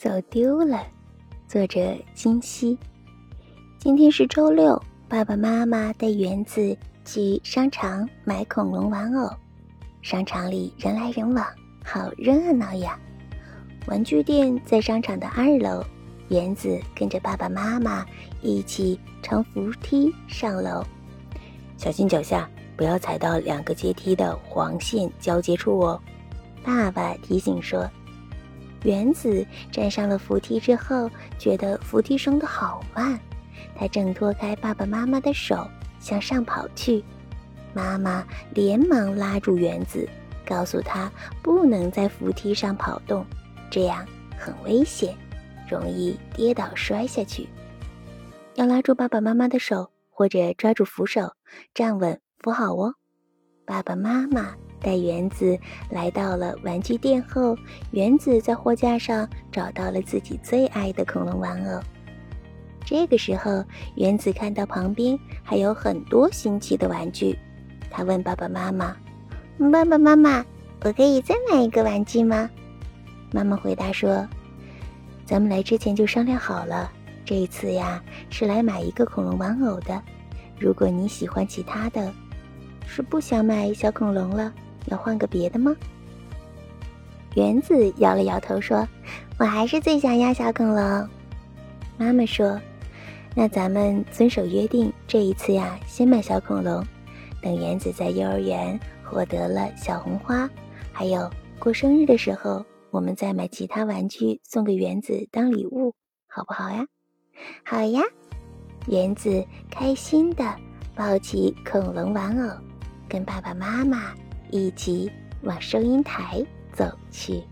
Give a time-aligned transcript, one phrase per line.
[0.00, 0.82] 走丢了。
[1.46, 2.78] 作者金熙。
[3.78, 6.74] 今天是周六，爸爸妈妈带园子
[7.04, 9.30] 去商场买恐龙玩偶。
[10.00, 11.46] 商场里人来人往，
[11.84, 12.98] 好热闹呀！
[13.88, 15.84] 玩具店在商场的二楼，
[16.28, 18.06] 园子跟着爸爸妈妈
[18.40, 20.82] 一起乘扶梯上楼，
[21.76, 26.00] 小心脚下，不要踩到两个阶梯的黄线交接处哦。
[26.64, 27.86] 爸爸提醒说。
[28.82, 33.18] 原子站上了扶梯之后，觉得扶梯升得好慢。
[33.76, 35.66] 他挣脱开爸爸妈妈的手，
[35.98, 37.04] 向上跑去。
[37.72, 40.08] 妈妈连忙拉住原子，
[40.44, 41.10] 告诉他
[41.42, 43.24] 不能在扶梯上跑动，
[43.70, 44.04] 这样
[44.38, 45.14] 很危险，
[45.68, 47.48] 容易跌倒摔下去。
[48.54, 51.34] 要拉住爸爸妈妈的手，或者抓住扶手，
[51.74, 52.94] 站稳扶好哦。
[53.64, 54.56] 爸爸妈妈。
[54.80, 55.58] 带原子
[55.88, 57.56] 来到了玩具店后，
[57.90, 61.80] 原子在货架上找到了自己最爱的恐龙玩偶。
[62.84, 63.62] 这个时候，
[63.94, 67.38] 原子看到旁边还有很多新奇的玩具，
[67.90, 68.96] 他问爸爸妈妈
[69.70, 70.44] ：“爸爸妈妈，
[70.82, 72.50] 我可以再买一个玩具吗？”
[73.30, 74.26] 妈妈回答说
[75.24, 76.90] ：“咱们来之前就商量好了，
[77.24, 80.02] 这一次呀是来买一个恐龙玩偶的。
[80.58, 82.12] 如果你喜欢其他的，
[82.86, 84.52] 是不想买小恐龙了。”
[84.86, 85.74] 要换个别的吗？
[87.36, 88.86] 原子摇了摇头说
[89.38, 91.08] ：“我还是最想要小恐龙。”
[91.96, 92.60] 妈妈说
[93.36, 96.84] ：“那咱们遵守约定，这一次呀，先买小恐龙，
[97.40, 100.50] 等原子在幼儿园获得了小红花，
[100.92, 105.94] 还有过生日的时候，我们再买其他玩具送给原子当礼物，
[106.26, 106.84] 好不好呀
[107.64, 108.02] ？”“好呀！”
[108.88, 110.44] 原子开心的
[110.96, 112.56] 抱起恐龙玩偶，
[113.08, 114.12] 跟爸爸妈妈。
[114.50, 115.10] 一起
[115.42, 117.42] 往收银台走去。